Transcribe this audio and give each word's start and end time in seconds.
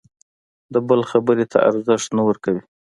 د 0.73 0.75
بل 0.87 1.01
خبرې 1.11 1.45
ته 1.51 1.57
ارزښت 1.69 2.09
نه 2.17 2.21
ورکوي. 2.27 2.61